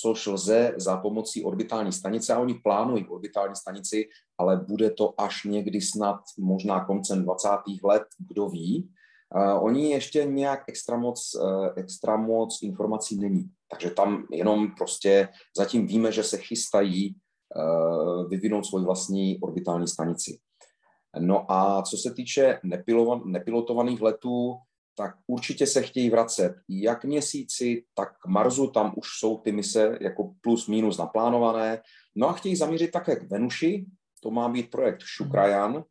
což 0.01 0.25
lze 0.27 0.73
za 0.77 0.97
pomocí 0.97 1.43
orbitální 1.43 1.91
stanice. 1.91 2.33
A 2.33 2.39
oni 2.39 2.53
plánují 2.53 3.07
orbitální 3.07 3.55
stanici, 3.55 4.09
ale 4.37 4.57
bude 4.57 4.91
to 4.91 5.21
až 5.21 5.43
někdy 5.43 5.81
snad 5.81 6.19
možná 6.39 6.85
koncem 6.85 7.23
20. 7.23 7.49
let, 7.83 8.03
kdo 8.29 8.49
ví. 8.49 8.89
Uh, 9.35 9.65
oni 9.65 9.91
ještě 9.91 10.25
nějak 10.25 10.63
extra 10.67 10.97
moc, 10.97 11.35
uh, 11.35 11.67
extra 11.75 12.17
moc 12.17 12.61
informací 12.61 13.19
není. 13.19 13.49
Takže 13.71 13.89
tam 13.89 14.25
jenom 14.31 14.67
prostě 14.77 15.27
zatím 15.57 15.87
víme, 15.87 16.11
že 16.11 16.23
se 16.23 16.37
chystají 16.37 17.15
vyvinout 18.29 18.65
svoji 18.65 18.85
vlastní 18.85 19.39
orbitální 19.39 19.87
stanici. 19.87 20.39
No 21.19 21.51
a 21.51 21.81
co 21.81 21.97
se 21.97 22.13
týče 22.13 22.59
nepilotovaných 23.25 24.01
letů, 24.01 24.55
tak 24.97 25.15
určitě 25.27 25.67
se 25.67 25.81
chtějí 25.81 26.09
vracet 26.09 26.55
jak 26.69 27.05
měsíci, 27.05 27.83
tak 27.93 28.09
k 28.23 28.25
Marsu, 28.27 28.67
tam 28.67 28.93
už 28.97 29.07
jsou 29.19 29.37
ty 29.37 29.51
mise 29.51 29.97
jako 30.01 30.33
plus 30.41 30.67
minus 30.67 30.97
naplánované. 30.97 31.81
No 32.15 32.29
a 32.29 32.33
chtějí 32.33 32.55
zamířit 32.55 32.91
také 32.91 33.15
k 33.15 33.31
Venuši, 33.31 33.85
to 34.23 34.31
má 34.31 34.49
být 34.49 34.71
projekt 34.71 35.01
Shukrayan, 35.17 35.83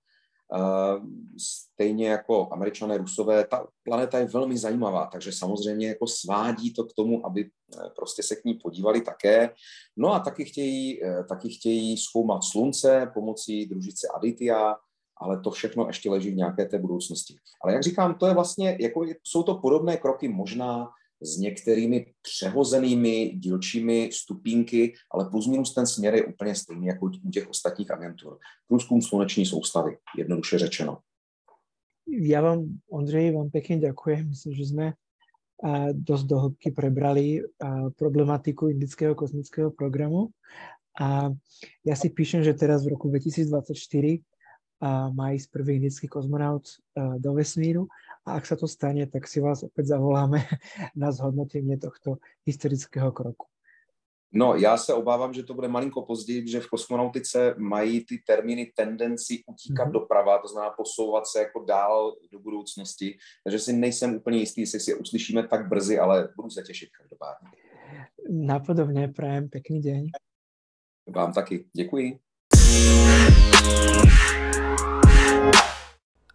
Stejně 1.39 2.09
jako 2.09 2.49
američané, 2.53 2.99
rusové, 2.99 3.45
ta 3.45 3.67
planeta 3.85 4.19
je 4.19 4.27
velmi 4.27 4.59
zajímavá, 4.59 5.07
takže 5.07 5.33
samozřejmě 5.33 5.89
jako 5.89 6.07
svádí 6.07 6.73
to 6.73 6.85
k 6.85 6.93
tomu, 6.93 7.27
aby 7.27 7.45
eh, 7.45 7.91
prostě 7.97 8.23
se 8.23 8.37
k 8.37 8.45
ní 8.45 8.55
podívali 8.55 9.01
také. 9.01 9.51
No 9.97 10.15
a 10.15 10.19
taky 10.19 10.45
chtějí, 10.45 11.05
eh, 11.05 11.25
taky 11.25 11.49
chtějí 11.49 11.97
zkoumat 11.97 12.45
slunce 12.45 13.11
pomocí 13.15 13.67
družice 13.67 14.09
Aditya, 14.15 14.77
ale 15.17 15.41
to 15.41 15.51
všechno 15.51 15.87
ještě 15.87 16.11
leží 16.11 16.31
v 16.31 16.37
nějaké 16.37 16.67
té 16.67 16.79
budoucnosti. 16.79 17.37
Ale 17.65 17.73
jak 17.73 17.83
říkám, 17.83 18.15
to 18.15 18.27
je 18.27 18.35
vlastně, 18.35 18.77
jako 18.81 19.05
jsou 19.23 19.43
to 19.43 19.55
podobné 19.55 19.97
kroky 19.97 20.29
možná 20.29 20.89
s 21.23 21.39
některými 21.39 22.07
přehozenými 22.23 23.39
dílčími 23.39 24.11
stupínky, 24.13 24.95
ale 25.11 25.31
plus 25.31 25.47
minus 25.47 25.75
ten 25.75 25.87
směr 25.87 26.15
je 26.15 26.25
úplně 26.25 26.55
stejný 26.55 26.87
jako 26.87 27.07
u 27.07 27.31
těch 27.31 27.51
ostatních 27.51 27.91
agentur. 27.91 28.39
Průzkum 28.69 29.03
sluneční 29.03 29.47
soustavy, 29.47 29.97
jednoduše 30.19 30.59
řečeno. 30.59 30.99
Já 32.07 32.41
vám, 32.41 32.79
Ondřej, 32.91 33.33
vám 33.33 33.51
pěkně 33.51 33.79
děkuji. 33.79 34.25
Myslím, 34.25 34.53
že 34.53 34.67
jsme 34.67 34.93
a 35.63 35.87
dosť 35.93 36.27
do 36.27 36.39
hĺbky 36.39 36.71
prebrali 36.71 37.41
problematiku 37.99 38.69
indického 38.69 39.15
kosmického 39.15 39.71
programu. 39.71 40.35
A 40.99 41.31
ja 41.87 41.95
si 41.95 42.11
píšem, 42.11 42.43
že 42.43 42.53
teraz 42.53 42.83
v 42.83 42.99
roku 42.99 43.09
2024 43.09 44.21
má 45.15 45.33
ísť 45.33 45.55
prvý 45.55 45.79
indický 45.79 46.11
kozmonaut 46.11 46.67
do 47.23 47.31
vesmíru 47.33 47.87
a 48.27 48.39
ak 48.39 48.47
sa 48.47 48.57
to 48.57 48.71
stane, 48.71 49.07
tak 49.11 49.27
si 49.27 49.43
vás 49.43 49.63
opäť 49.67 49.99
zavoláme 49.99 50.47
na 51.01 51.11
zhodnotenie 51.11 51.79
tohto 51.79 52.23
historického 52.47 53.13
kroku. 53.13 53.47
No, 54.35 54.57
já 54.57 54.77
se 54.77 54.95
obávám, 54.95 55.35
že 55.35 55.43
to 55.43 55.55
bude 55.55 55.69
malinko 55.69 56.03
později, 56.03 56.49
že 56.49 56.61
v 56.61 56.67
kosmonautice 56.67 57.55
mají 57.59 58.05
ty 58.05 58.19
termíny 58.27 58.73
tendenci 58.77 59.43
utíkat 59.47 59.89
mm-hmm. 59.89 59.93
doprava, 59.93 60.39
to 60.39 60.49
znamená 60.49 60.71
posouvat 60.77 61.27
se 61.27 61.39
jako 61.39 61.65
dál 61.65 62.17
do 62.33 62.39
budoucnosti. 62.39 63.19
Takže 63.45 63.59
si 63.59 63.73
nejsem 63.73 64.15
úplně 64.15 64.39
jistý, 64.39 64.61
jestli 64.61 64.81
si 64.81 64.91
je 64.91 64.95
uslyšíme 64.95 65.49
tak 65.49 65.69
brzy, 65.69 65.99
ale 65.99 66.29
budu 66.37 66.51
se 66.51 66.63
těšit 66.63 66.89
každopádně. 67.01 67.49
Napodobně, 68.31 69.09
prajem 69.09 69.49
pěkný 69.49 69.81
den. 69.81 70.05
Vám 71.15 71.33
taky. 71.33 71.65
Děkuji. 71.77 72.19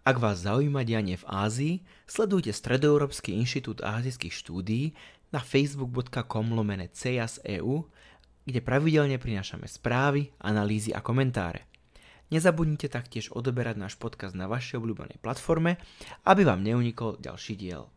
Ak 0.07 0.23
vás 0.23 0.39
zaujíma 0.47 0.87
dianie 0.87 1.19
v 1.19 1.27
Ázii, 1.27 1.75
sledujte 2.07 2.55
Stredoeurópsky 2.55 3.35
inštitút 3.35 3.83
ázijských 3.83 4.31
štúdií 4.31 4.95
na 5.35 5.43
facebook.com 5.43 6.55
lomene 6.55 6.87
EU, 7.59 7.83
kde 8.47 8.59
pravidelne 8.63 9.19
prinášame 9.19 9.67
správy, 9.67 10.31
analýzy 10.39 10.95
a 10.95 11.03
komentáre. 11.03 11.67
Nezabudnite 12.31 12.87
taktiež 12.87 13.35
odoberať 13.35 13.83
náš 13.83 13.99
podcast 13.99 14.31
na 14.31 14.47
vašej 14.47 14.79
obľúbenej 14.79 15.19
platforme, 15.19 15.75
aby 16.23 16.47
vám 16.47 16.63
neunikol 16.63 17.19
ďalší 17.19 17.59
diel. 17.59 17.91